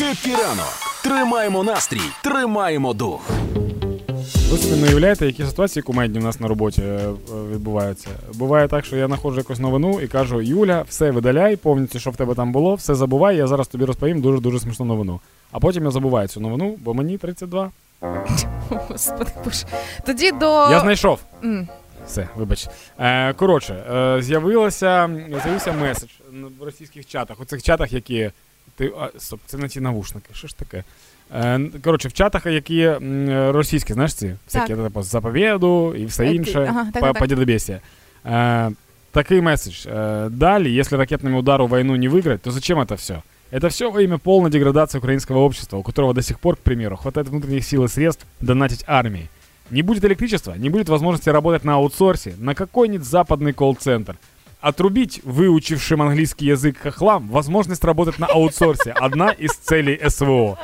Хеппі 0.00 0.34
ранок. 0.34 0.72
Тримаємо 1.02 1.64
настрій, 1.64 2.00
тримаємо 2.22 2.94
дух. 2.94 3.30
Ви 4.50 4.58
собі 4.58 4.80
не 4.82 4.88
уявляєте, 4.88 5.26
які 5.26 5.44
ситуації 5.44 5.82
кумедні 5.82 6.18
у 6.18 6.22
нас 6.22 6.40
на 6.40 6.48
роботі 6.48 6.82
е, 6.82 7.08
відбуваються. 7.52 8.08
Буває 8.34 8.68
так, 8.68 8.84
що 8.84 8.96
я 8.96 9.06
знаходжу 9.06 9.38
якусь 9.38 9.58
новину 9.58 10.00
і 10.00 10.08
кажу: 10.08 10.40
Юля, 10.40 10.84
все 10.88 11.10
видаляй, 11.10 11.56
повністю, 11.56 11.98
що 12.00 12.10
в 12.10 12.16
тебе 12.16 12.34
там 12.34 12.52
було, 12.52 12.74
все 12.74 12.94
забувай, 12.94 13.36
я 13.36 13.46
зараз 13.46 13.68
тобі 13.68 13.84
розповім 13.84 14.20
дуже 14.20 14.40
дуже 14.40 14.60
смішну 14.60 14.86
новину. 14.86 15.20
А 15.52 15.58
потім 15.60 15.84
я 15.84 15.90
забуваю 15.90 16.28
цю 16.28 16.40
новину, 16.40 16.76
бо 16.78 16.94
мені 16.94 17.18
32. 17.18 17.70
Господи 18.70 19.30
боже. 19.44 19.66
Тоді 20.06 20.32
до. 20.32 20.70
Я 20.70 20.80
знайшов. 20.80 21.20
М. 21.44 21.68
Все, 22.06 22.28
вибач. 22.36 22.68
Е, 22.98 23.32
коротше, 23.32 23.74
е, 23.74 24.22
з'явилося, 24.22 25.10
з'явився 25.42 25.72
меседж 25.72 26.10
в 26.60 26.64
російських 26.64 27.06
чатах. 27.06 27.40
У 27.40 27.44
цих 27.44 27.62
чатах, 27.62 27.92
які. 27.92 28.30
Ти, 28.77 28.91
а, 28.99 29.09
стоп, 29.19 29.39
це 29.45 29.57
не 29.57 29.67
ті 29.67 29.79
навушники. 29.81 30.29
Що 30.33 30.47
ж 30.47 30.57
таке? 30.57 30.83
Е, 31.35 31.59
коротше, 31.83 32.07
в 32.07 32.13
чатах, 32.13 32.45
які 32.45 32.81
м, 32.81 33.51
російські, 33.51 33.93
знаєш 33.93 34.13
ці? 34.13 34.35
Всякі, 34.47 34.75
типу, 34.75 35.01
за 35.01 35.21
побєду 35.21 35.95
і 35.95 36.05
все 36.05 36.23
Е, 36.25 36.29
ти- 36.29 36.35
інше. 36.35 36.65
ага, 36.69 36.83
так, 36.85 36.93
по, 36.93 36.99
так, 37.07 37.13
по 37.13 37.19
так. 37.19 37.27
дедобесия. 37.29 37.81
Э, 38.25 38.73
такой 39.11 39.41
месседж. 39.41 39.87
Э, 39.87 40.29
далее, 40.29 40.79
если 40.79 40.97
ракетными 40.97 41.37
удару 41.37 41.67
войну 41.67 41.95
не 41.95 42.09
выиграть, 42.09 42.37
то 42.41 42.51
зачем 42.51 42.79
это 42.79 42.95
все? 42.95 43.21
Это 43.51 43.67
все 43.69 43.91
во 43.91 44.01
имя 44.01 44.17
полной 44.17 44.49
деградации 44.51 44.97
украинского 44.99 45.39
общества, 45.39 45.77
у 45.77 45.83
которого 45.83 46.13
до 46.13 46.21
сих 46.21 46.39
пор, 46.39 46.55
к 46.55 46.59
примеру, 46.59 46.97
хватает 46.97 47.27
внутренних 47.29 47.63
сил 47.65 47.83
и 47.85 47.87
средств 47.87 48.25
донатить 48.41 48.83
армии. 48.87 49.27
Не 49.71 49.81
будет 49.83 50.03
электричества, 50.05 50.55
не 50.57 50.69
будет 50.69 50.89
возможности 50.89 51.29
работать 51.29 51.63
на 51.65 51.73
аутсорсе, 51.73 52.33
на 52.39 52.53
какой-нибудь 52.55 53.05
западный 53.07 53.53
колл-центр. 53.53 54.15
Отрубить 54.62 55.20
выучившим 55.24 56.02
английский 56.02 56.46
язык 56.46 56.76
хохлам 56.82 57.28
возможность 57.28 57.84
работать 57.84 58.18
на 58.18 58.26
аутсорсе. 58.26 58.94
Одна 59.00 59.30
із 59.38 59.50
целей 59.56 60.00
СВО. 60.10 60.58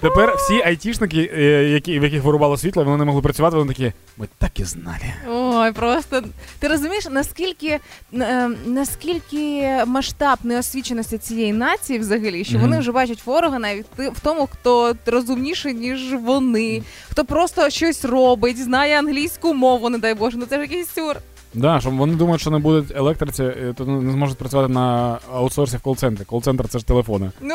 Тепер 0.00 0.34
всі 0.36 0.62
айтішники, 0.62 1.30
е, 1.36 1.42
які, 1.68 1.98
в 2.00 2.02
яких 2.02 2.22
вирубало 2.22 2.56
світло, 2.56 2.84
вони 2.84 2.96
не 2.96 3.04
могли 3.04 3.22
працювати, 3.22 3.56
вони 3.56 3.68
такі, 3.72 3.92
ми 4.18 4.28
так 4.38 4.60
і 4.60 4.64
знали. 4.64 5.12
Ой, 5.28 5.72
просто 5.72 6.22
ти 6.58 6.68
розумієш, 6.68 7.04
наскільки 7.10 7.78
е, 8.14 8.48
наскільки 8.66 9.68
масштаб 9.86 10.38
неосвіченості 10.44 11.18
цієї 11.18 11.52
нації 11.52 11.98
взагалі, 11.98 12.44
що 12.44 12.58
вони 12.58 12.78
вже 12.78 12.92
бачать 12.92 13.26
ворога 13.26 13.58
навіть 13.58 13.86
ти- 13.96 14.08
в 14.10 14.20
тому, 14.20 14.48
хто 14.52 14.94
розумніший, 15.06 15.74
ніж 15.74 16.14
вони, 16.14 16.82
хто 17.10 17.24
просто 17.24 17.70
щось 17.70 18.04
робить, 18.04 18.62
знає 18.64 18.98
англійську 18.98 19.54
мову, 19.54 19.88
не 19.90 19.98
дай 19.98 20.14
Боже, 20.14 20.36
ну 20.38 20.46
це 20.46 20.56
ж 20.56 20.62
якийсь 20.62 20.88
сюр. 20.94 21.16
Да, 21.54 21.80
що 21.80 21.90
вони 21.90 22.14
думають, 22.14 22.40
що 22.40 22.50
не 22.50 22.58
будуть 22.58 22.96
електриці, 22.96 23.42
е, 23.42 23.74
то 23.76 23.84
не 23.84 24.12
зможуть 24.12 24.38
працювати 24.38 24.72
на 24.72 25.18
аутсорсі 25.32 25.76
в 25.76 25.80
кол-центрі. 25.80 26.24
Кол-центр 26.24 26.68
це 26.68 26.78
ж 26.78 26.86
телефони. 26.86 27.30
Ну, 27.40 27.54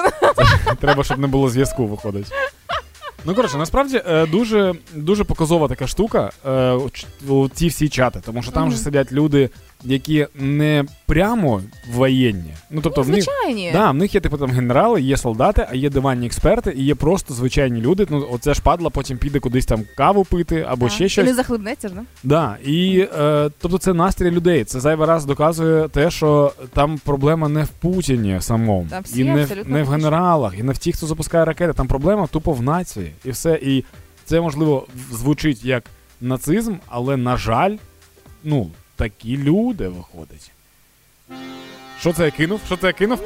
Треба, 0.80 1.04
щоб 1.04 1.20
не 1.20 1.28
було 1.28 1.50
зв'язку, 1.50 1.88
виходить. 1.88 2.32
Ну, 3.26 3.36
коротше, 3.36 3.58
насправді 3.58 4.02
е, 4.08 4.26
дуже, 4.26 4.74
дуже 4.94 5.24
показова 5.24 5.68
така 5.68 5.88
штука 5.88 6.32
ті 6.78 7.08
у 7.28 7.50
ці 7.50 7.68
всі 7.68 7.90
чати, 7.90 8.22
тому 8.26 8.42
що 8.42 8.52
там 8.52 8.72
вже 8.72 8.78
же 8.78 8.78
сидять 8.78 9.12
люди, 9.12 9.50
які 9.84 10.28
не 10.36 10.86
прямо 11.06 11.62
воєнні. 11.92 12.54
Ну, 12.72 12.82
тобто, 12.82 13.02
в 13.02 13.10
них, 13.10 13.26
да, 13.74 13.92
в 13.92 13.96
них 13.96 14.16
є 14.16 14.22
типу 14.22 14.38
там 14.38 14.52
генерали, 14.52 15.02
є 15.02 15.18
солдати, 15.18 15.68
а 15.72 15.76
є 15.76 15.90
диванні 15.90 16.26
експерти, 16.26 16.74
і 16.78 16.84
є 16.84 16.96
просто 16.96 17.34
звичайні 17.34 17.82
люди. 17.82 18.08
Ну, 18.10 18.28
оце 18.32 18.54
ж 18.54 18.62
падла, 18.62 18.90
потім 18.90 19.18
піде 19.18 19.40
кудись 19.40 19.66
там 19.66 19.84
каву 19.98 20.24
пити 20.26 20.66
або 20.70 20.86
Так. 20.86 20.96
ще 20.96 21.06
І 21.06 21.10
щось. 21.10 21.26
не 21.26 21.34
захлебнеться 21.34 21.88
ж, 21.88 21.94
да? 21.94 22.02
Да, 22.24 22.58
і 22.66 23.08
е, 23.20 23.50
тобто 23.60 23.78
це 23.78 23.94
настрій 23.94 24.32
людей. 24.32 24.64
Це 24.64 24.80
зайвий 24.80 25.08
раз 25.08 25.26
доказує 25.26 25.88
те, 25.90 26.12
що 26.12 26.54
там 26.74 26.98
проблема 26.98 27.50
не 27.50 27.64
в 27.64 27.68
Путіні 27.68 28.38
самому, 28.42 28.88
Там 28.90 29.04
всі 29.04 29.22
і 29.22 29.24
не 29.24 29.46
в, 29.46 29.70
не 29.70 29.84
в 29.84 29.90
генералах, 29.90 30.60
і 30.60 30.64
не 30.64 30.72
в 30.74 30.78
тих, 30.78 30.96
хто 30.96 31.08
запускає 31.08 31.46
ракети. 31.46 31.74
Там 31.74 31.88
проблема 31.88 32.28
тупо 32.28 32.52
в 32.54 32.62
нації. 32.62 33.12
І 33.26 33.32
все. 33.32 33.60
І 33.62 33.84
це 34.26 34.42
можливо 34.42 34.88
звучить 35.12 35.66
як 35.66 35.84
нацизм, 36.22 36.74
але 36.88 37.18
на 37.18 37.38
жаль, 37.38 37.76
ну, 38.44 38.70
такі 38.96 39.38
люди 39.38 39.88
виходять. 39.88 40.52
Що 42.00 42.14
це 42.14 42.26
я 42.26 42.32
кинув? 42.32 42.62
Що 42.66 42.78
це 42.78 42.88
я 42.88 42.94
кинув? 42.94 43.20